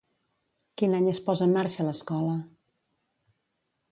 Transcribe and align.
Quin 0.81 0.95
any 0.99 1.09
es 1.11 1.19
posa 1.27 1.45
en 1.49 1.53
marxa 1.59 1.85
l'escola? 1.87 2.33